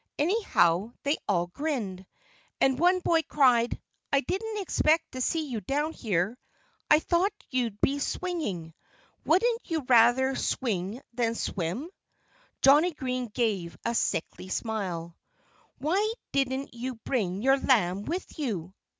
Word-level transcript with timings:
Anyhow 0.17 0.93
they 1.03 1.17
all 1.27 1.45
grinned. 1.45 2.07
And 2.59 2.79
one 2.79 3.01
boy 3.01 3.21
cried, 3.21 3.79
"I 4.11 4.21
didn't 4.21 4.57
expect 4.59 5.11
to 5.11 5.21
see 5.21 5.45
you 5.47 5.61
down 5.61 5.93
here. 5.93 6.39
I 6.89 6.97
thought 6.97 7.31
you'd 7.51 7.79
be 7.81 7.99
swinging. 7.99 8.73
Wouldn't 9.25 9.61
you 9.65 9.81
rather 9.81 10.35
swing 10.35 11.03
than 11.13 11.35
swim?" 11.35 11.87
Johnnie 12.63 12.95
Green 12.95 13.27
gave 13.27 13.77
a 13.85 13.93
sickly 13.93 14.49
smile. 14.49 15.15
"Why 15.77 16.13
didn't 16.31 16.73
you 16.73 16.95
bring 17.05 17.43
your 17.43 17.57
lamb 17.59 18.05
with 18.05 18.39
you?" 18.39 18.73